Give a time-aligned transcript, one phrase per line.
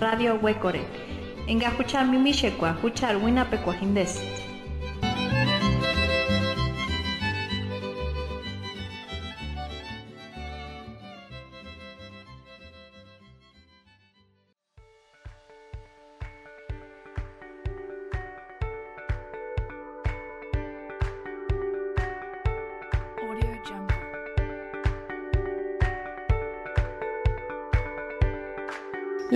[0.00, 0.80] Radio Huecore.
[1.46, 4.22] Engajucha mimishekwa, huchar winapecuajindes.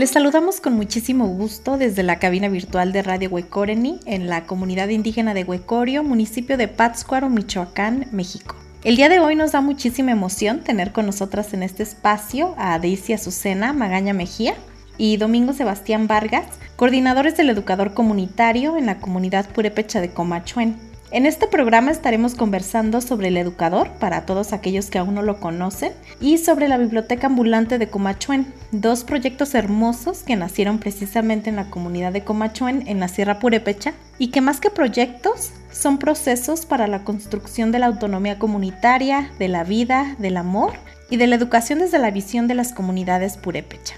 [0.00, 4.88] Les saludamos con muchísimo gusto desde la cabina virtual de Radio Huecoreni en la comunidad
[4.88, 8.56] indígena de Huecorio, municipio de Pátzcuaro, Michoacán, México.
[8.82, 12.78] El día de hoy nos da muchísima emoción tener con nosotras en este espacio a
[12.78, 14.54] Daisy Azucena Magaña Mejía
[14.96, 20.89] y Domingo Sebastián Vargas, coordinadores del educador comunitario en la comunidad purépecha de Comachuen.
[21.12, 25.40] En este programa estaremos conversando sobre el educador, para todos aquellos que aún no lo
[25.40, 31.56] conocen, y sobre la biblioteca ambulante de Comachuen, dos proyectos hermosos que nacieron precisamente en
[31.56, 36.64] la comunidad de Comachuen, en la Sierra Purepecha, y que más que proyectos, son procesos
[36.64, 40.74] para la construcción de la autonomía comunitaria, de la vida, del amor
[41.10, 43.96] y de la educación desde la visión de las comunidades purépecha.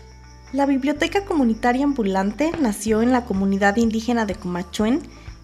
[0.53, 5.01] La biblioteca comunitaria ambulante nació en la comunidad indígena de Comachuen,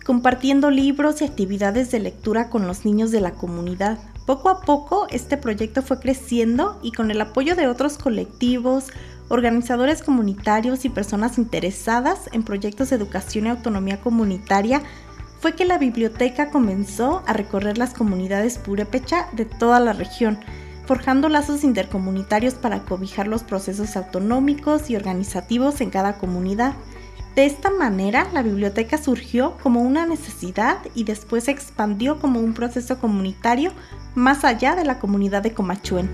[0.08, 3.98] compartiendo libros y actividades de lectura con los niños de la comunidad.
[4.24, 8.86] Poco a poco este proyecto fue creciendo y con el apoyo de otros colectivos,
[9.28, 14.80] organizadores comunitarios y personas interesadas en proyectos de educación y autonomía comunitaria,
[15.40, 20.38] fue que la biblioteca comenzó a recorrer las comunidades purépecha de toda la región,
[20.86, 26.76] forjando lazos intercomunitarios para cobijar los procesos autonómicos y organizativos en cada comunidad.
[27.34, 32.52] De esta manera, la biblioteca surgió como una necesidad y después se expandió como un
[32.52, 33.72] proceso comunitario
[34.14, 36.10] más allá de la comunidad de Comachuen.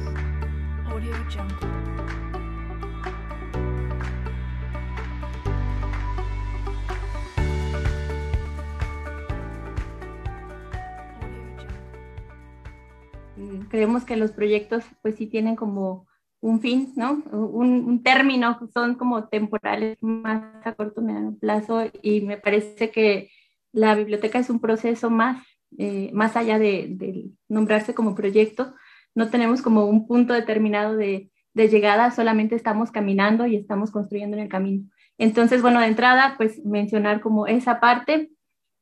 [13.70, 16.06] Creemos que los proyectos pues sí tienen como
[16.44, 17.22] un fin, ¿no?
[17.32, 23.30] Un, término, son como temporales más a corto mediano plazo y me parece que
[23.72, 25.42] la biblioteca es un proceso más,
[25.78, 28.74] eh, más allá de, nombrarse como proyecto,
[29.14, 34.42] no tenemos como un punto determinado de, llegada, solamente estamos caminando y estamos construyendo en
[34.42, 34.84] el camino.
[35.16, 38.30] Entonces, bueno, de entrada, pues mencionar como esa parte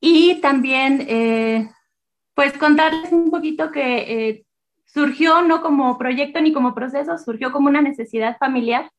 [0.00, 1.70] y también, eh,
[2.34, 4.46] pues contarles un poquito que eh,
[4.92, 8.90] surgió no como proyecto ni como proceso, surgió como una necesidad familiar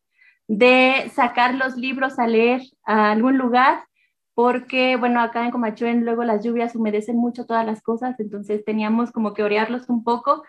[0.48, 3.86] de sacar los libros a leer a algún lugar,
[4.34, 9.12] porque, bueno, acá en Comachuen luego las lluvias humedecen mucho todas las cosas, entonces teníamos
[9.12, 10.44] como que orearlos un poco.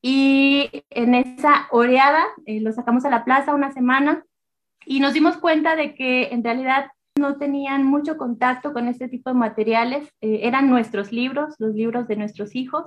[0.00, 4.24] Y en esa oreada eh, los sacamos a la plaza una semana
[4.86, 9.30] y nos dimos cuenta de que en realidad no tenían mucho contacto con este tipo
[9.30, 12.86] de materiales, eh, eran nuestros libros, los libros de nuestros hijos,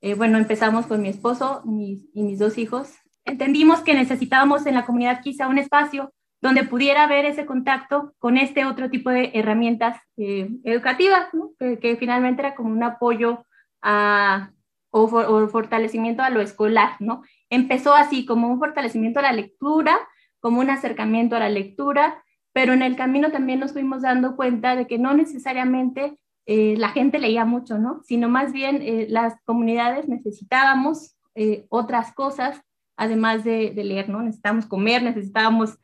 [0.00, 2.94] eh, bueno, empezamos con mi esposo y mis dos hijos.
[3.24, 8.38] Entendimos que necesitábamos en la comunidad quizá un espacio donde pudiera haber ese contacto con
[8.38, 11.26] este otro tipo de herramientas eh, educativas,
[11.58, 13.44] que, finalmente era como un apoyo
[13.82, 14.50] a,
[14.90, 17.22] o, o, fortalecimiento a lo escolar, ¿no?
[17.50, 19.98] Empezó así, como un fortalecimiento a la lectura,
[20.40, 24.76] como un acercamiento a la lectura, pero en el camino también nos fuimos dando cuenta
[24.76, 28.02] de que no necesariamente eh, la gente leía mucho, ¿no?
[28.02, 32.60] Sino más bien eh, las comunidades necesitábamos eh, otras cosas,
[32.96, 34.22] además de, leer, ¿no?
[34.22, 35.78] Necesitábamos comer, necesitábamos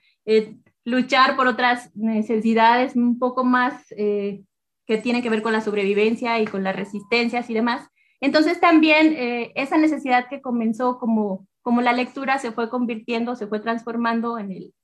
[0.84, 6.46] luchar por otras necesidades un poco más que tienen que ver con la sobrevivencia y
[6.46, 7.88] con las resistencias y demás.
[8.20, 9.14] Entonces también
[9.54, 14.50] esa necesidad que comenzó como, como la lectura se fue convirtiendo, se fue transformando en
[14.50, 14.74] el,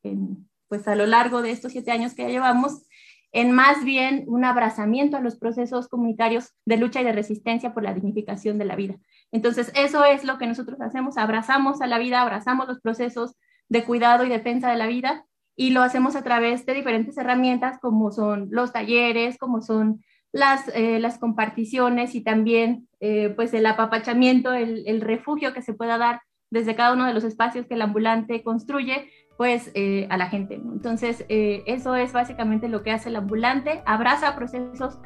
[0.68, 2.84] pues a lo largo de estos siete años que ya llevamos
[3.32, 7.82] en más bien un abrazamiento a los procesos comunitarios de lucha y de resistencia por
[7.82, 8.96] la dignificación de la vida.
[9.32, 13.34] Entonces, eso es lo que nosotros hacemos, abrazamos a la vida, abrazamos los procesos
[13.68, 15.24] de cuidado y defensa de la vida
[15.56, 20.68] y lo hacemos a través de diferentes herramientas como son los talleres, como son las,
[20.74, 25.96] eh, las comparticiones y también eh, pues el apapachamiento, el, el refugio que se pueda
[25.96, 26.20] dar
[26.50, 30.54] desde cada uno de los espacios que el ambulante construye pues eh, a la gente.
[30.54, 34.98] Entonces, eh, eso es básicamente lo que hace el ambulante, abraza procesos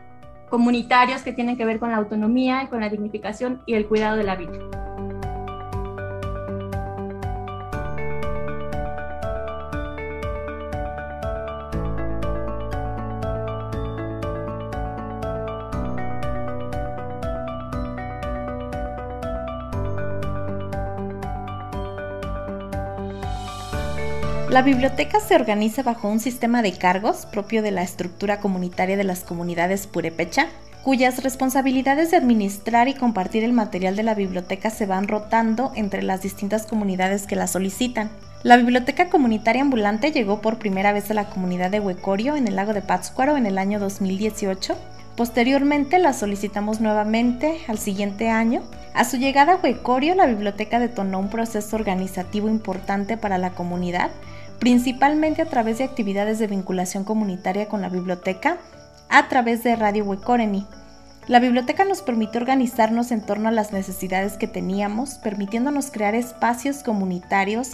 [0.50, 4.24] comunitarios que tienen que ver con la autonomía con la dignificación y el cuidado de
[4.24, 4.52] la vida.
[24.50, 29.02] La biblioteca se organiza bajo un sistema de cargos propio de la estructura comunitaria de
[29.02, 30.46] las comunidades purepecha,
[30.84, 36.04] cuyas responsabilidades de administrar y compartir el material de la biblioteca se van rotando entre
[36.04, 38.08] las distintas comunidades que la solicitan.
[38.44, 42.54] La biblioteca comunitaria ambulante llegó por primera vez a la comunidad de Huecorio en el
[42.54, 44.76] lago de Pátzcuaro en el año 2018.
[45.16, 48.62] Posteriormente la solicitamos nuevamente al siguiente año.
[48.94, 54.10] A su llegada a Huecorio, la biblioteca detonó un proceso organizativo importante para la comunidad,
[54.58, 58.58] principalmente a través de actividades de vinculación comunitaria con la biblioteca
[59.08, 60.66] a través de Radio Huecoreni.
[61.28, 66.84] La biblioteca nos permitió organizarnos en torno a las necesidades que teníamos, permitiéndonos crear espacios
[66.84, 67.72] comunitarios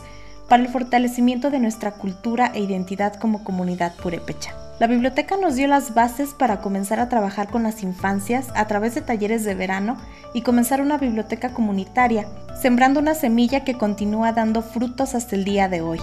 [0.48, 4.54] para el fortalecimiento de nuestra cultura e identidad como comunidad purépecha.
[4.80, 8.94] La biblioteca nos dio las bases para comenzar a trabajar con las infancias a través
[8.94, 9.96] de talleres de verano
[10.34, 12.26] y comenzar una biblioteca comunitaria,
[12.60, 16.00] sembrando una semilla que continúa dando frutos hasta el día de hoy.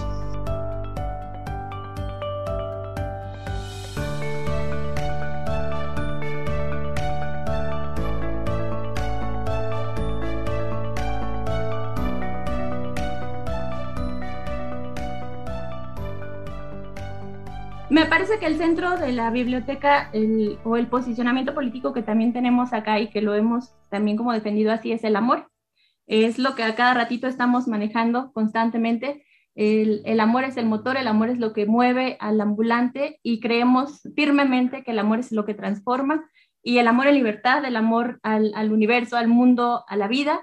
[18.00, 20.10] Me parece que el centro de la biblioteca
[20.64, 24.72] o el posicionamiento político que también tenemos acá y que lo hemos también como defendido
[24.72, 25.50] así es el amor.
[26.06, 29.26] Es lo que a cada ratito estamos manejando constantemente.
[29.54, 33.38] El, el, amor es el motor, el amor es lo que mueve al ambulante y
[33.38, 36.24] creemos firmemente que el amor es lo que transforma
[36.62, 40.40] y el amor en libertad, el amor al, al universo, al mundo, a la vida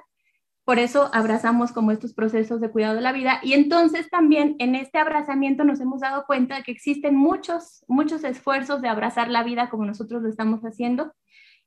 [0.67, 3.39] por eso abrazamos como estos procesos de cuidado de la vida.
[3.41, 8.25] Y entonces también en este abrazamiento nos hemos dado cuenta de que existen muchos, muchos
[8.25, 11.13] esfuerzos de abrazar la vida como nosotros lo estamos haciendo.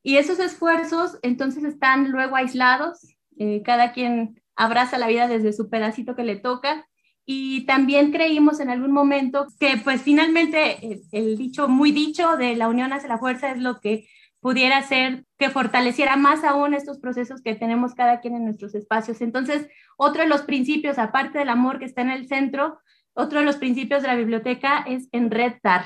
[0.02, 3.16] Y esos esfuerzos entonces están luego aislados.
[3.38, 6.86] Eh, cada quien abraza la vida desde su pedacito que le toca.
[7.24, 12.54] Y también creímos en algún momento que pues finalmente el, el dicho muy dicho de
[12.54, 14.06] la unión hace la fuerza es lo que
[14.40, 19.20] pudiera ser que fortaleciera más aún estos procesos que tenemos cada quien en nuestros espacios.
[19.20, 22.80] Entonces, otro de los principios, aparte del amor que está en el centro,
[23.12, 25.84] otro de los principios de la biblioteca es enredar,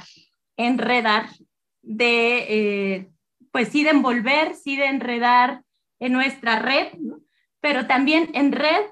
[0.56, 1.26] enredar,
[1.82, 3.10] de, eh,
[3.50, 5.62] pues sí de envolver, sí de enredar
[5.98, 6.88] en nuestra red,
[7.60, 8.84] pero también en red,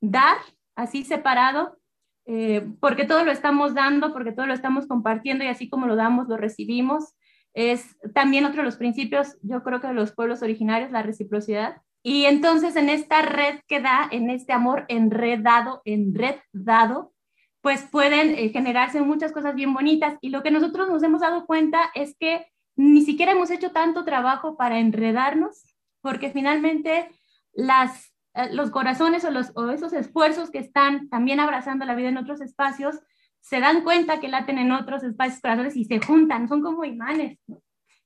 [0.00, 0.38] dar,
[0.76, 1.78] así separado,
[2.26, 5.96] eh, porque todo lo estamos dando, porque todo lo estamos compartiendo y así como lo
[5.96, 7.14] damos, lo recibimos
[7.54, 11.82] es también otro de los principios, yo creo que de los pueblos originarios, la reciprocidad.
[12.02, 17.12] Y entonces en esta red que da, en este amor enredado, enredado,
[17.60, 20.16] pues pueden eh, generarse muchas cosas bien bonitas.
[20.20, 24.04] Y lo que nosotros nos hemos dado cuenta es que ni siquiera hemos hecho tanto
[24.04, 27.10] trabajo para enredarnos, porque finalmente
[27.52, 32.08] las, eh, los corazones o, los, o esos esfuerzos que están también abrazando la vida
[32.08, 33.00] en otros espacios
[33.40, 37.38] se dan cuenta que laten en otros espacios corazones y se juntan, son como imanes.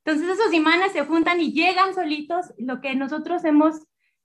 [0.05, 2.53] Entonces esos imanes se juntan y llegan solitos.
[2.59, 3.81] Lo que nosotros hemos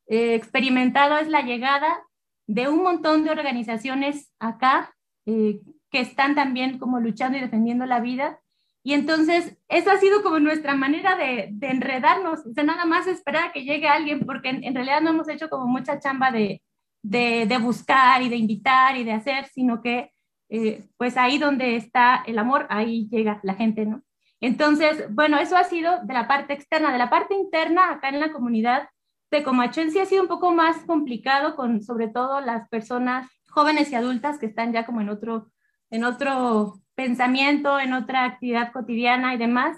[0.08, 2.04] eh, experimentado es la llegada
[2.48, 4.94] de un montón de organizaciones acá
[5.26, 5.62] eh,
[5.92, 8.40] que están también como luchando y defendiendo la vida.
[8.84, 13.52] Y entonces, esa ha sido como nuestra manera de, enredarnos, o nada más esperar a
[13.52, 16.62] que llegue alguien, porque en, realidad no hemos hecho como mucha chamba de,
[17.04, 20.12] de, de, buscar y de invitar y de hacer, sino que
[20.50, 24.02] eh, pues ahí donde está el amor, ahí llega la gente, ¿no?
[24.42, 26.92] Entonces, bueno, eso ha sido de la parte externa.
[26.92, 28.90] De la parte interna, acá en la comunidad
[29.32, 33.92] de Comachuen sí ha sido un poco más complicado con sobre todo las personas jóvenes
[33.92, 35.52] y adultas que están ya como en otro,
[35.92, 39.78] en otro pensamiento, en otra actividad cotidiana y demás.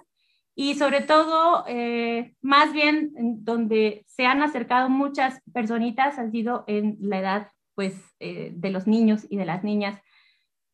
[0.55, 3.11] Y sobre todo, eh, más bien
[3.43, 8.85] donde se han acercado muchas personitas ha sido en la edad pues eh, de los
[8.85, 9.99] niños y de las niñas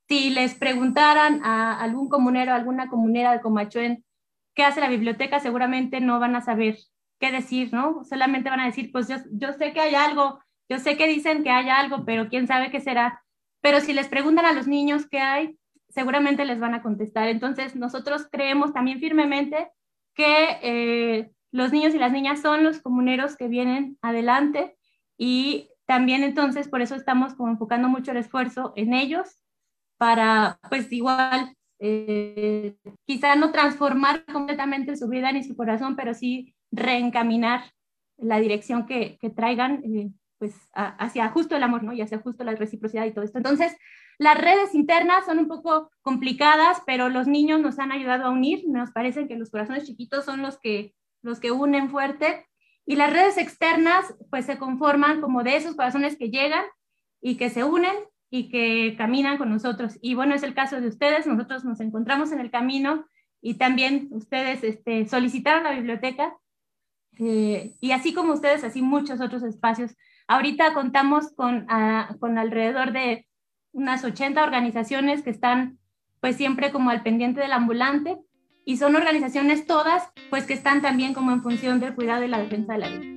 [0.08, 4.06] si les preguntaran a algún comunero, alguna comunera de Comachuen,
[4.56, 6.78] qué hace la biblioteca, seguramente no van a saber
[7.20, 8.04] qué decir, ¿no?
[8.04, 11.44] Solamente van a decir, pues yo, yo sé que hay algo, yo sé que dicen
[11.44, 13.24] que hay algo, pero quién sabe qué será.
[13.62, 15.58] Pero si les preguntan a los niños qué hay,
[15.90, 17.28] seguramente les van a contestar.
[17.28, 19.70] Entonces, nosotros creemos también firmemente
[20.14, 24.78] que eh, los niños y las niñas son los comuneros que vienen adelante
[25.18, 29.42] y también entonces por eso estamos como enfocando mucho el esfuerzo en ellos
[29.98, 32.76] para, pues igual, eh,
[33.06, 37.72] quizá no transformar completamente su vida ni su corazón, pero sí reencaminar
[38.18, 41.94] la dirección que, que traigan, eh, pues hacia justo el amor, ¿no?
[41.94, 43.40] Y hacia justo la reciprocidad y todo esto.
[43.40, 43.76] Entonces,
[44.20, 48.64] las redes internas son un poco complicadas, pero los niños nos han ayudado a unir.
[48.68, 52.46] Nos parece que los corazones chiquitos son los que, los que unen fuerte.
[52.86, 56.64] Y las redes externas, pues se conforman como de esos corazones que llegan
[57.22, 57.96] y que se unen
[58.30, 59.98] y que caminan con nosotros.
[60.02, 63.06] Y bueno, es el caso de ustedes, nosotros nos encontramos en el camino
[63.42, 66.36] y también ustedes este, solicitaron la biblioteca
[67.20, 69.96] eh, y así como ustedes, así muchos otros espacios.
[70.28, 73.28] Ahorita contamos con, ah, con alrededor de
[73.72, 75.80] unas 80 organizaciones que están
[76.20, 78.18] pues siempre como al pendiente del ambulante
[78.66, 82.40] y son organizaciones todas pues que están también como en función del cuidado y la
[82.40, 83.17] defensa de la vida.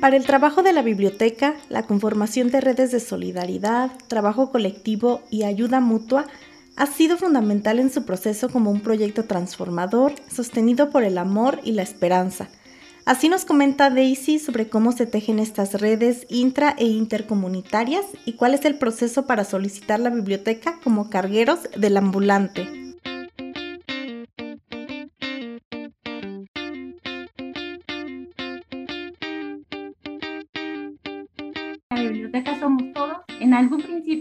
[0.00, 5.42] Para el trabajo de la biblioteca, la conformación de redes de solidaridad, trabajo colectivo y
[5.42, 6.26] ayuda mutua
[6.76, 11.72] ha sido fundamental en su proceso como un proyecto transformador, sostenido por el amor y
[11.72, 12.48] la esperanza.
[13.06, 18.54] Así nos comenta Daisy sobre cómo se tejen estas redes intra e intercomunitarias y cuál
[18.54, 22.87] es el proceso para solicitar la biblioteca como cargueros del ambulante.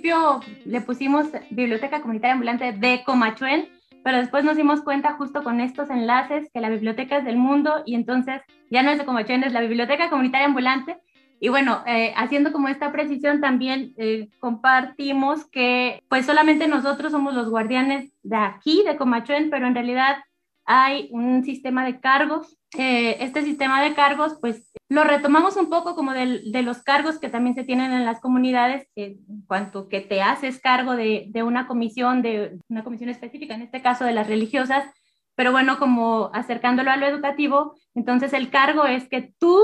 [0.07, 3.67] Principio le pusimos Biblioteca Comunitaria Ambulante de Comachuen,
[4.05, 7.83] pero después nos dimos cuenta justo con estos enlaces que la biblioteca es del mundo
[7.85, 10.97] y entonces ya no es de Comachuen, es la Biblioteca Comunitaria Ambulante.
[11.41, 17.33] Y bueno, eh, haciendo como esta precisión también eh, compartimos que pues solamente nosotros somos
[17.33, 20.17] los guardianes de aquí, de Comachuen, pero en realidad
[20.65, 22.56] hay un sistema de cargos.
[22.77, 27.17] Eh, este sistema de cargos pues lo retomamos un poco como de, de, los cargos
[27.17, 31.43] que también se tienen en las comunidades, en cuanto que te haces cargo de, de,
[31.43, 34.83] una comisión, de una comisión específica, en este caso de las religiosas,
[35.35, 39.57] pero bueno, como acercándolo a lo educativo, entonces el cargo es que tú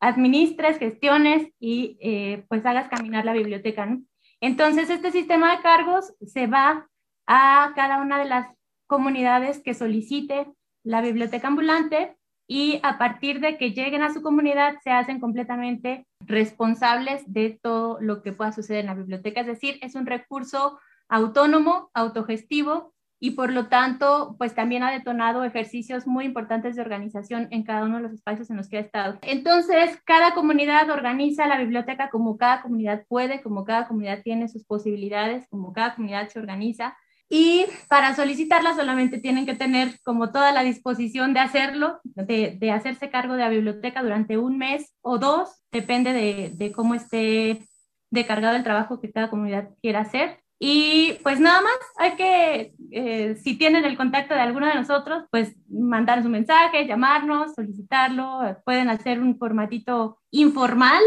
[0.00, 4.02] administres, gestiones y eh, pues hagas caminar la biblioteca, ¿no?
[4.40, 6.88] Entonces este sistema de cargos se va
[7.26, 8.46] a cada una de las
[8.86, 10.46] comunidades que solicite
[10.84, 12.15] la biblioteca ambulante
[12.46, 17.98] y a partir de que lleguen a su comunidad se hacen completamente responsables de todo
[18.00, 19.40] lo que pueda suceder en la biblioteca.
[19.40, 25.42] Es decir, es un recurso autónomo, autogestivo y por lo tanto, pues también ha detonado
[25.42, 28.80] ejercicios muy importantes de organización en cada uno de los espacios en los que ha
[28.80, 29.18] estado.
[29.22, 34.64] Entonces, cada comunidad organiza la biblioteca como cada comunidad puede, como cada comunidad tiene sus
[34.64, 36.96] posibilidades, como cada comunidad se organiza
[37.28, 43.10] y para solicitarla solamente tienen que tener como toda la disposición de hacerlo, de, hacerse
[43.10, 47.66] cargo de la biblioteca durante un mes o dos, depende de, cómo esté
[48.10, 50.38] de cargado el trabajo que cada comunidad quiera hacer.
[50.58, 55.24] Y pues nada más, hay que, eh, si tienen el contacto de alguno de nosotros,
[55.30, 61.02] pues mandar un mensaje, llamarnos, solicitarlo, pueden hacer un formatito informal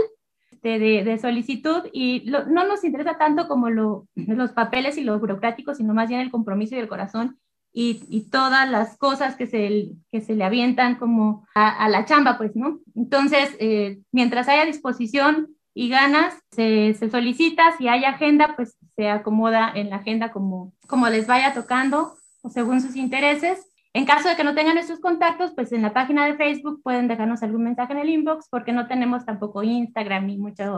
[0.61, 5.73] este, de, solicitud y no nos interesa tanto como lo, los papeles y lo burocrático,
[5.73, 7.37] sino más bien el compromiso y el corazón
[7.71, 12.37] y, y todas las cosas que se, que se le avientan como a, la chamba,
[12.37, 12.79] pues, ¿no?
[12.93, 19.09] Entonces, eh, mientras haya disposición y ganas, se, se, solicita, si hay agenda, pues se
[19.09, 23.65] acomoda en la agenda como, como les vaya tocando o según sus intereses.
[23.93, 27.08] En caso de que no tengan esos contactos, pues en la página de Facebook pueden
[27.08, 30.69] dejarnos algún mensaje en el inbox porque no tenemos tampoco Instagram ni muchas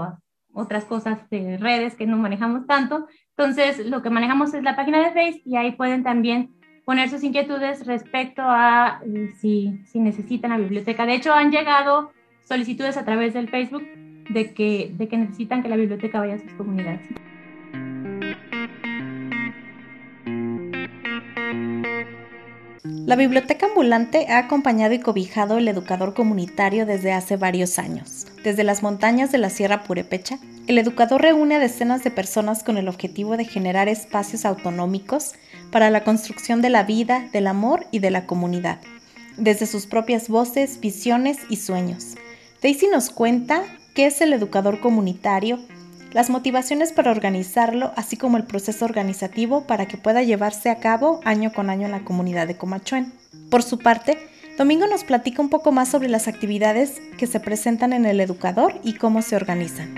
[0.53, 3.08] otras cosas de redes que no manejamos tanto.
[3.38, 6.51] Entonces, lo que manejamos es la página de Facebook y ahí pueden también
[6.86, 11.06] poner sus inquietudes respecto a eh, si, si necesitan la biblioteca.
[11.06, 12.12] De hecho, han llegado
[12.44, 13.84] solicitudes a través del Facebook
[14.30, 17.08] de que, de que necesitan que la biblioteca vaya a sus comunidades.
[22.83, 28.25] La biblioteca ambulante ha acompañado y cobijado el educador comunitario desde hace varios años.
[28.43, 32.77] Desde las montañas de la Sierra Purepecha, el educador reúne a decenas de personas con
[32.77, 35.33] el objetivo de generar espacios autonómicos
[35.71, 38.79] para la construcción de la vida, del amor y de la comunidad,
[39.38, 42.15] desde sus propias voces, visiones y sueños.
[42.63, 45.59] Daisy nos cuenta qué es el educador comunitario,
[46.13, 51.22] las motivaciones para organizarlo, así como el proceso organizativo para que pueda llevarse a cabo
[51.24, 53.13] año con año en la comunidad de Comachuen.
[53.50, 54.18] Por su parte,
[54.58, 58.74] Domingo nos platica un poco más sobre las actividades que se presentan en el educador
[58.84, 59.96] y cómo se organizan.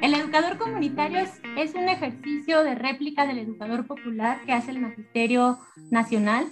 [0.00, 4.78] El educador comunitario es, es un ejercicio de réplica del educador popular que hace el
[4.78, 5.58] Magisterio
[5.90, 6.46] Nacional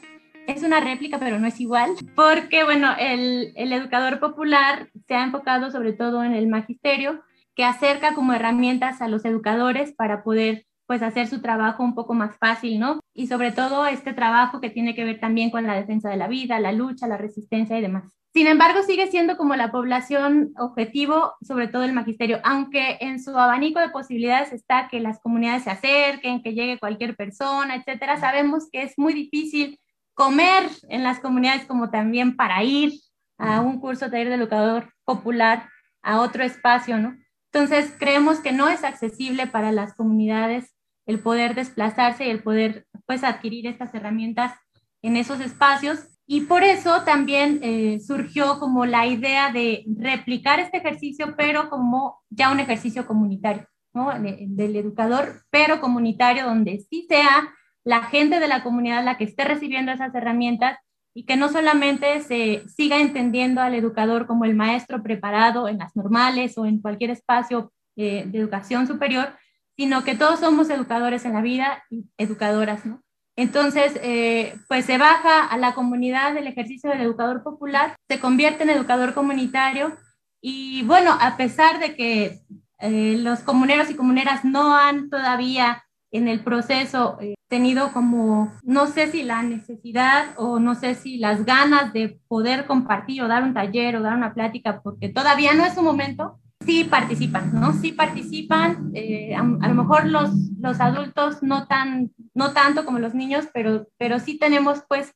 [0.47, 5.25] es una réplica, pero no es igual, porque, bueno, el, el, educador popular se ha
[5.25, 7.23] enfocado sobre todo en el magisterio,
[7.54, 12.14] que acerca como herramientas a los educadores para poder pues hacer su trabajo un poco
[12.14, 12.99] más fácil, ¿no?
[13.14, 16.26] Y sobre todo este trabajo que tiene que ver también con la defensa de la
[16.26, 18.12] vida, la lucha, la resistencia y demás.
[18.32, 23.38] Sin embargo, sigue siendo como la población objetivo, sobre todo el magisterio, aunque en su
[23.38, 28.16] abanico de posibilidades está que las comunidades se acerquen, que llegue cualquier persona, etcétera.
[28.16, 29.78] Sabemos que es muy difícil
[30.21, 32.93] comer en las comunidades como también para ir
[33.39, 35.67] a un curso taller de educador popular
[36.03, 37.17] a otro espacio, ¿no?
[37.50, 42.85] Entonces, creemos que no es accesible para las comunidades el poder desplazarse y el poder,
[43.07, 44.53] pues, adquirir estas herramientas
[45.00, 50.77] en esos espacios y por eso también eh, surgió como la idea de replicar este
[50.77, 54.12] ejercicio, pero como ya un ejercicio comunitario, ¿no?
[54.21, 59.45] del educador, pero comunitario, donde sí sea la gente de la comunidad la que esté
[59.45, 60.79] recibiendo esas herramientas
[61.15, 65.97] y que no solamente se siga entendiendo al educador como el maestro preparado en las
[65.97, 69.35] normales o en cualquier espacio eh, de educación superior,
[69.77, 73.03] sino que todos somos educadores en la vida y educadoras, ¿no?
[73.37, 78.65] Entonces, eh, pues se baja a la comunidad del ejercicio del educador popular, se convierte
[78.65, 79.97] en educador comunitario
[80.43, 82.41] y bueno, a pesar de que
[82.81, 88.87] eh, los comuneros y comuneras no han todavía en el proceso eh, tenido como, no
[88.87, 93.43] sé si la necesidad o no sé si las ganas de poder compartir o dar
[93.43, 97.73] un taller o dar una plática, porque todavía no es su momento, sí participan, ¿no?
[97.73, 103.14] Sí participan, eh, a, lo mejor los, los adultos no, tan, no tanto como los
[103.14, 105.12] niños, pero, pero sí tenemos pues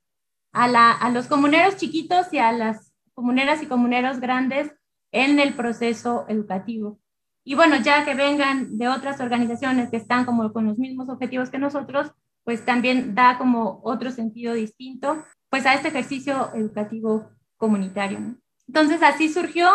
[0.53, 4.73] a, la, a los comuneros chiquitos y a las comuneras y comuneros grandes
[5.13, 6.99] en el proceso educativo.
[7.45, 11.51] Y bueno, ya que vengan de otras organizaciones que están como con los mismos objetivos
[11.51, 12.11] que nosotros,
[12.43, 18.19] pues también da como otro sentido distinto pues a este ejercicio educativo comunitario.
[18.67, 19.69] Entonces así surgió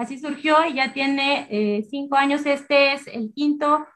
[0.00, 2.46] Así surgió y ya tiene eh, cinco años.
[2.46, 3.86] Este es el quinto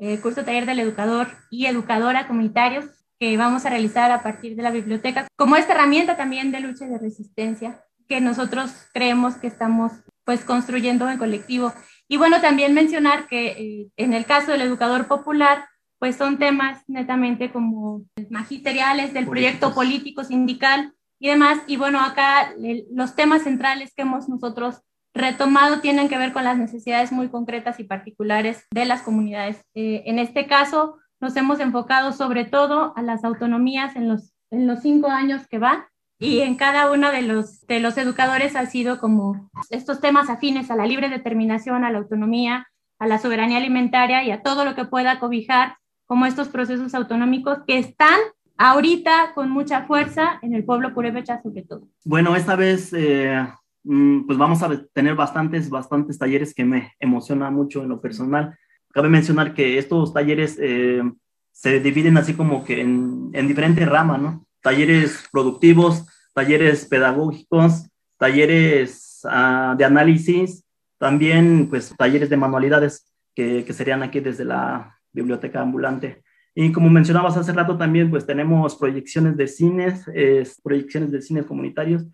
[0.00, 2.86] eh, curso taller del educador y educadora comunitarios
[3.20, 6.86] que vamos a realizar a partir de la biblioteca como esta herramienta también de lucha
[6.86, 9.92] y de resistencia que nosotros creemos que estamos
[10.24, 11.72] pues construyendo en colectivo.
[12.08, 15.66] Y bueno, también mencionar que eh, en el caso del educador popular,
[15.98, 21.60] pues son temas netamente como magisteriales del proyecto político sindical y demás.
[21.68, 22.52] Y bueno, acá
[22.90, 24.82] los temas centrales que hemos nosotros
[25.14, 29.62] retomado tienen que ver con las necesidades muy concretas y particulares de las comunidades.
[29.74, 34.66] Eh, en este caso, nos hemos enfocado sobre todo a las autonomías en los, en
[34.66, 35.88] los cinco años que va
[36.22, 40.70] y en cada uno de los, de los educadores ha sido como estos temas afines
[40.70, 44.74] a la libre determinación, a la autonomía, a la soberanía alimentaria y a todo lo
[44.74, 48.18] que pueda cobijar como estos procesos autonómicos que están
[48.56, 51.88] ahorita con mucha fuerza en el pueblo purépecha sobre todo.
[52.04, 53.44] Bueno, esta vez eh,
[53.84, 58.56] Mm, pues vamos a tener bastantes, bastantes talleres que me emociona mucho en lo personal.
[58.92, 61.02] Cabe mencionar que estos talleres eh,
[61.50, 64.46] se dividen así como que en, en diferentes ramas, ¿no?
[64.60, 70.64] Talleres productivos, talleres pedagógicos, talleres uh, de análisis,
[70.98, 76.22] también pues talleres de manualidades que, que serían aquí desde la biblioteca ambulante.
[76.54, 81.46] Y como mencionabas hace rato también, pues tenemos proyecciones de cines, eh, proyecciones de cines
[81.46, 82.04] comunitarios,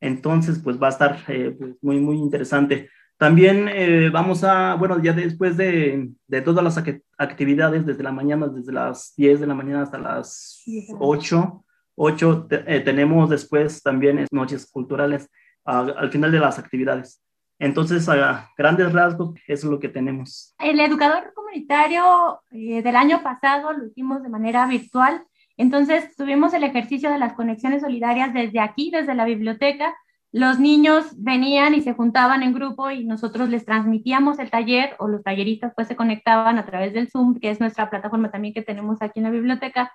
[0.00, 2.90] entonces, pues va a estar eh, pues, muy, muy interesante.
[3.16, 6.76] También eh, vamos a, bueno, ya después de, de, todas las
[7.16, 10.62] actividades, desde la mañana, desde las 10 de la mañana hasta las
[10.98, 11.64] 8,
[11.96, 15.28] 8 eh, tenemos después también noches culturales
[15.64, 17.20] al final de las actividades.
[17.58, 20.54] Entonces, a grandes rasgos, es lo que tenemos.
[20.60, 27.10] El educador comunitario del año pasado lo hicimos de manera virtual entonces, tuvimos el ejercicio
[27.10, 29.96] de las conexiones solidarias desde aquí, desde la biblioteca.
[30.32, 35.08] Los niños venían y se juntaban en grupo y nosotros les transmitíamos el taller o
[35.08, 38.62] los talleristas pues se conectaban a través del Zoom, que es nuestra plataforma también que
[38.62, 39.92] tenemos aquí en la biblioteca.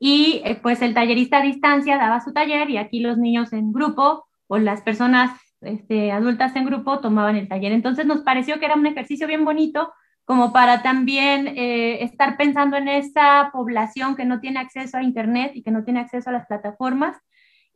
[0.00, 3.72] Y eh, pues el tallerista a distancia daba su taller y aquí los niños en
[3.72, 7.70] grupo o las personas este, adultas en grupo tomaban el taller.
[7.70, 9.92] Entonces nos pareció que era un ejercicio bien bonito
[10.24, 15.52] como para también eh, estar pensando en esa población que no tiene acceso a Internet
[15.54, 17.16] y que no tiene acceso a las plataformas.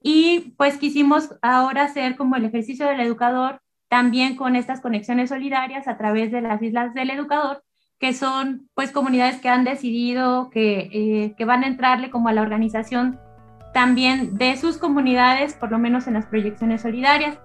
[0.00, 5.88] Y pues quisimos ahora hacer como el ejercicio del educador también con estas conexiones solidarias
[5.88, 7.62] a través de las Islas del Educador,
[8.04, 12.34] que son pues comunidades que han decidido que, eh, que van a entrarle como a
[12.34, 13.18] la organización
[13.72, 17.38] también de sus comunidades, por lo menos en las proyecciones solidarias.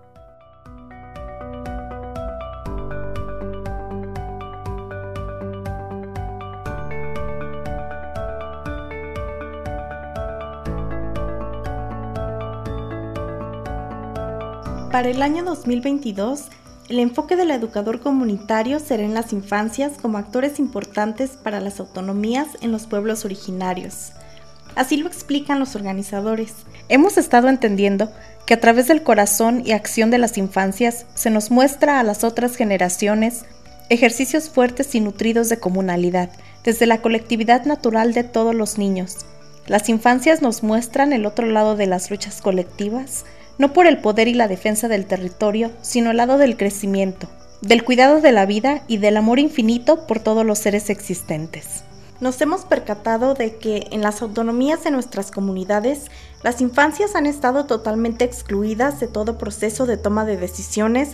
[14.92, 16.50] Para el año 2022,
[16.90, 22.48] el enfoque del educador comunitario será en las infancias como actores importantes para las autonomías
[22.62, 24.12] en los pueblos originarios.
[24.76, 26.54] Así lo explican los organizadores.
[26.90, 28.12] Hemos estado entendiendo
[28.48, 32.24] que a través del corazón y acción de las infancias se nos muestra a las
[32.24, 33.46] otras generaciones
[33.90, 36.30] ejercicios fuertes y nutridos de comunalidad,
[36.64, 39.26] desde la colectividad natural de todos los niños.
[39.68, 43.26] Las infancias nos muestran el otro lado de las luchas colectivas,
[43.60, 47.30] no por el poder y la defensa del territorio, sino el lado del crecimiento,
[47.62, 51.84] del cuidado de la vida y del amor infinito por todos los seres existentes.
[52.22, 56.06] Nos hemos percatado de que en las autonomías de nuestras comunidades,
[56.42, 61.12] las infancias han estado totalmente excluidas de todo proceso de toma de decisiones,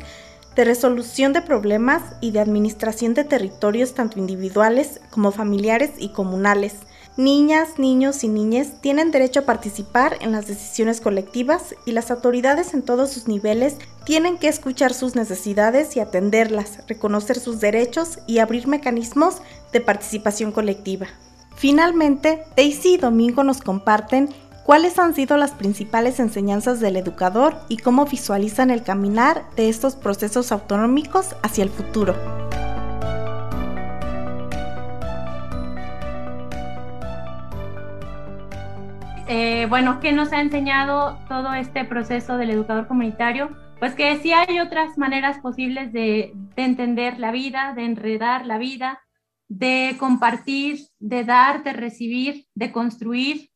[0.55, 6.75] de resolución de problemas y de administración de territorios tanto individuales como familiares y comunales.
[7.17, 12.73] Niñas, niños y niñas tienen derecho a participar en las decisiones colectivas y las autoridades
[12.73, 18.39] en todos sus niveles tienen que escuchar sus necesidades y atenderlas, reconocer sus derechos y
[18.39, 19.37] abrir mecanismos
[19.71, 21.07] de participación colectiva.
[21.55, 24.29] Finalmente, Daisy y Domingo nos comparten
[24.65, 29.95] ¿Cuáles han sido las principales enseñanzas del educador y cómo visualizan el caminar de estos
[29.95, 32.44] procesos autonómicos hacia el futuro?
[39.27, 43.57] Eh, bueno, ¿qué nos ha enseñado todo este proceso del educador comunitario?
[43.79, 48.59] Pues que sí hay otras maneras posibles de, de entender la vida, de enredar la
[48.59, 49.01] vida,
[49.47, 53.49] de compartir, de dar, de recibir, de construir,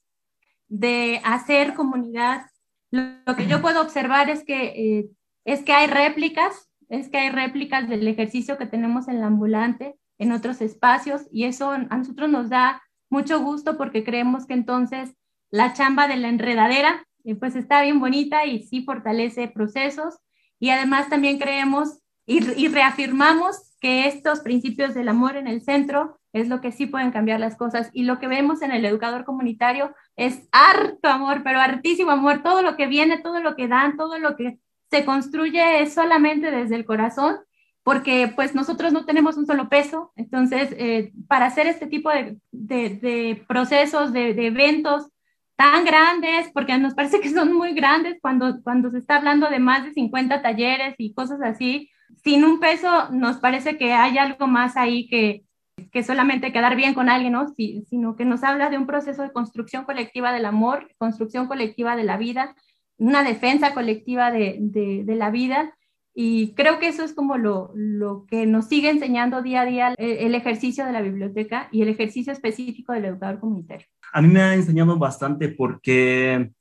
[0.67, 2.47] de hacer comunidad.
[2.89, 5.10] Lo, que yo puedo observar es que, eh,
[5.45, 9.95] es que hay réplicas, es que hay réplicas del ejercicio que tenemos en la ambulante,
[10.17, 15.15] en otros espacios, y eso a nosotros nos da mucho gusto porque creemos que entonces
[15.51, 20.17] la chamba de la enredadera, eh, pues está bien bonita y sí fortalece procesos,
[20.59, 26.19] y además también creemos y, y reafirmamos que estos principios del amor en el centro
[26.33, 27.89] es lo que sí pueden cambiar las cosas.
[27.93, 32.43] Y lo que vemos en el educador comunitario es harto amor, pero hartísimo amor.
[32.43, 34.59] Todo lo que viene, todo lo que dan, todo lo que
[34.91, 37.38] se construye es solamente desde el corazón,
[37.83, 40.12] porque pues nosotros no tenemos un solo peso.
[40.15, 42.09] Entonces, eh, para hacer este tipo
[42.51, 45.07] de, procesos, de, eventos
[45.60, 49.60] tan grandes, porque nos parece que son muy grandes cuando, cuando se está hablando de
[49.60, 51.89] más de 50 talleres y cosas así,
[52.24, 55.43] sin un peso, nos parece que hay algo más ahí que,
[55.91, 57.48] que solamente quedar bien con alguien, ¿no?
[57.50, 62.06] sino que nos habla de un proceso de construcción colectiva del amor, construcción colectiva de
[62.06, 62.56] la vida,
[62.95, 65.76] una defensa colectiva de, de, la vida.
[66.21, 69.95] Y creo que eso es como lo, lo, que nos sigue enseñando día a día
[69.97, 73.88] el, ejercicio de la biblioteca y el ejercicio específico del educador comunitario.
[74.12, 76.51] A mí me ha enseñado bastante porque,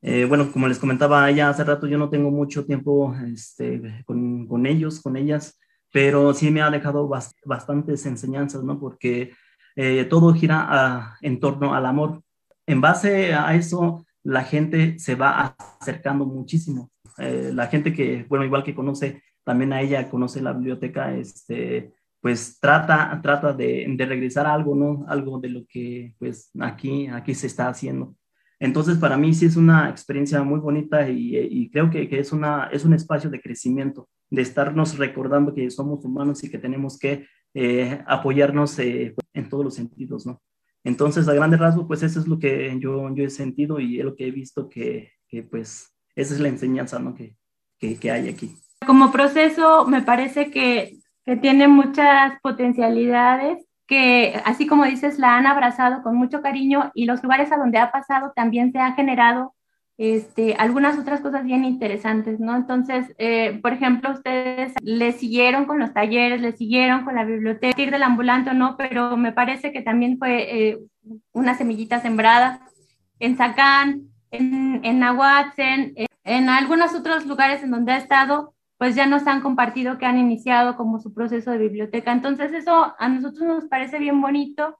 [0.00, 4.46] eh, bueno, como les comentaba ya hace rato, yo no tengo mucho tiempo este, con,
[4.46, 5.58] con ellos, con ellas
[5.92, 7.06] pero sí me ha dejado
[7.44, 8.80] bastantes enseñanzas, ¿no?
[8.80, 9.32] Porque
[9.76, 12.22] eh, todo gira en torno al amor.
[12.66, 16.90] En base a eso, la gente se va acercando muchísimo.
[17.18, 21.92] Eh, la gente que, bueno, igual que conoce también a ella, conoce la biblioteca, este,
[22.20, 25.04] pues trata, trata de, de regresar algo, ¿no?
[25.08, 28.16] Algo de lo que, pues, aquí, aquí se está haciendo.
[28.58, 32.32] Entonces, para mí sí es una experiencia muy bonita y, y creo que, que, es,
[32.32, 36.98] una, es un espacio de crecimiento de estarnos recordando que somos humanos y que tenemos
[36.98, 40.42] que eh, apoyarnos eh, en todos los sentidos, ¿no?
[40.82, 44.04] Entonces, a grandes rasgos, pues eso es lo que yo, yo he sentido y es
[44.04, 47.14] lo que he visto que, que pues, esa es la enseñanza, ¿no?
[47.14, 47.36] Que,
[47.78, 48.56] que, hay aquí.
[48.86, 55.46] Como proceso, me parece que, que tiene muchas potencialidades que, así como dices, la han
[55.46, 59.54] abrazado con mucho cariño y los lugares a donde ha pasado también se ha generado
[59.96, 62.56] este, algunas otras cosas bien interesantes, ¿no?
[62.56, 67.80] Entonces, eh, por ejemplo, ustedes le siguieron con los talleres, le siguieron con la biblioteca,
[67.80, 70.78] ir del ambulante no, pero me parece que también fue eh,
[71.32, 72.60] una semillita sembrada
[73.20, 75.94] en Zacán, en, en Nahuatzen,
[76.24, 80.18] en algunos otros lugares en donde ha estado, pues ya nos han compartido que han
[80.18, 82.12] iniciado como su proceso de biblioteca.
[82.12, 84.78] Entonces, eso a nosotros nos parece bien bonito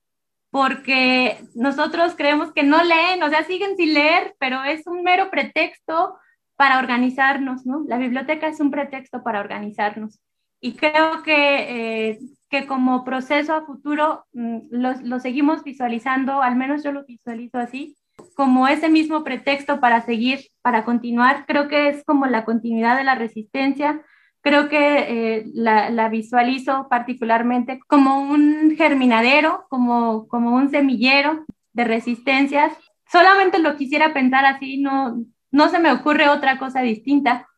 [0.50, 5.30] porque nosotros creemos que no leen, o sea, siguen sin leer, pero es un mero
[5.30, 6.16] pretexto
[6.56, 7.84] para organizarnos, ¿no?
[7.88, 10.20] La biblioteca es un pretexto para organizarnos.
[10.60, 16.56] Y creo que, eh, que como proceso a futuro mm, lo, lo, seguimos visualizando, al
[16.56, 17.96] menos yo lo visualizo así,
[18.34, 21.46] como ese mismo pretexto para seguir, para continuar.
[21.46, 24.02] Creo que es como la continuidad de la resistencia,
[24.44, 32.72] creo que eh, la, visualizo particularmente como un germinadero, como, como un semillero de resistencias.
[33.10, 37.48] Solamente lo quisiera pensar así, no, no se me ocurre otra cosa distinta,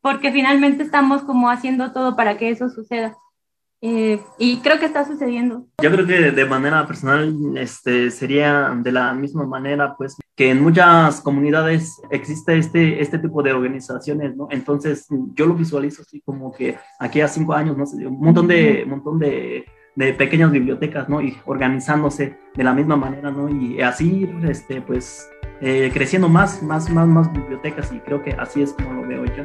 [0.00, 3.16] porque finalmente estamos como haciendo todo para que eso suceda.
[3.82, 5.66] Eh, y creo que está sucediendo.
[5.82, 10.62] Yo creo que de manera personal este, sería de la misma manera, pues, que en
[10.62, 14.48] muchas comunidades existe este, este tipo de organizaciones, ¿no?
[14.50, 17.84] Entonces, yo lo visualizo así como que aquí a cinco años, ¿no?
[18.08, 19.64] Un montón de, un montón de,
[19.96, 21.22] de pequeñas bibliotecas, ¿no?
[21.22, 23.48] Y organizándose de la misma manera, ¿no?
[23.48, 25.26] Y así, este, pues,
[25.62, 29.24] eh, creciendo más, más, más, más bibliotecas y creo que así es como lo veo
[29.26, 29.44] yo.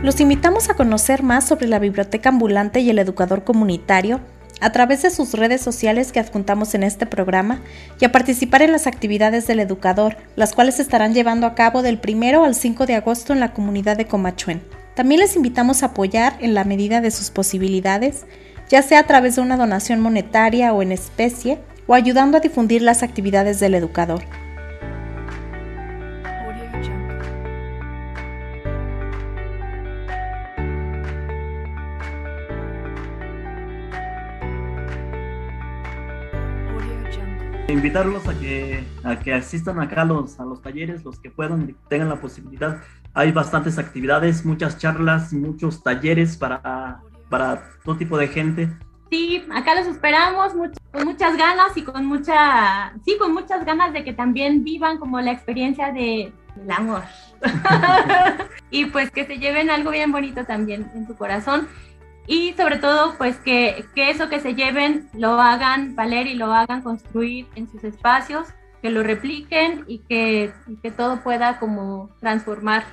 [0.00, 4.20] Los invitamos a conocer más sobre la biblioteca ambulante y el educador comunitario
[4.60, 7.60] a través de sus redes sociales que adjuntamos en este programa
[7.98, 11.82] y a participar en las actividades del educador, las cuales se estarán llevando a cabo
[11.82, 14.62] del 1 al 5 de agosto en la comunidad de Comachuen.
[14.94, 18.24] También les invitamos a apoyar en la medida de sus posibilidades,
[18.68, 21.58] ya sea a través de una donación monetaria o en especie,
[21.88, 24.22] o ayudando a difundir las actividades del educador.
[37.78, 41.74] Invitarlos a que, a que asistan acá a los, a los talleres, los que puedan,
[41.88, 42.82] tengan la posibilidad.
[43.14, 48.68] Hay bastantes actividades, muchas charlas, muchos talleres para, para todo tipo de gente.
[49.10, 50.52] Sí, acá los esperamos
[50.92, 55.20] con muchas ganas y con mucha, sí, con muchas ganas de que también vivan como
[55.20, 57.02] la experiencia de, del amor.
[58.70, 61.68] y pues que se lleven algo bien bonito también en su corazón
[62.28, 66.52] y sobre todo pues que, que, eso que se lleven lo hagan valer y lo
[66.52, 68.48] hagan construir en sus espacios,
[68.82, 72.84] que lo repliquen y que, que todo pueda como transformar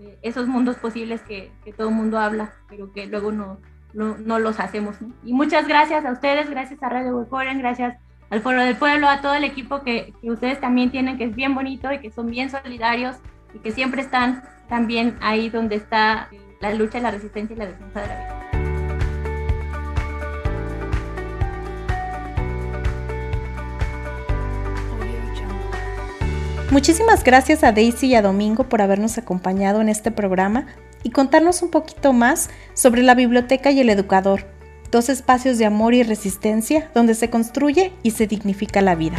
[0.00, 3.58] eh, esos mundos posibles que, que, todo el mundo habla, pero que luego no,
[3.92, 4.96] no, no los hacemos.
[5.24, 7.98] Y muchas gracias a ustedes, gracias a Radio Huecoren, gracias
[8.30, 11.36] al Foro del Pueblo, a todo el equipo que, que ustedes también tienen, que es
[11.36, 13.16] bien bonito y que son bien solidarios
[13.52, 18.00] y que siempre están también ahí donde está la lucha, la resistencia y la defensa
[18.00, 18.39] de la vida.
[26.70, 30.66] Muchísimas gracias a Daisy y a Domingo por habernos acompañado en este programa
[31.02, 34.46] y contarnos un poquito más sobre la biblioteca y el educador,
[34.92, 39.18] dos espacios de amor y resistencia donde se construye y se dignifica la vida.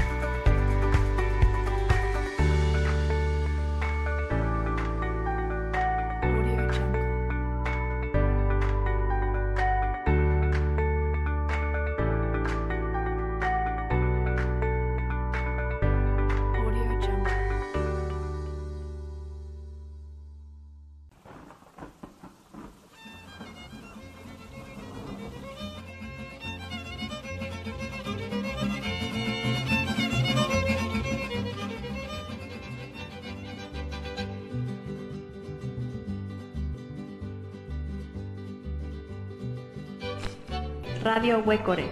[41.04, 41.86] Radio Huecore.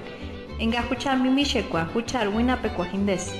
[0.59, 3.35] Engajucha mimishekwa, hucha alwina pecuajindes.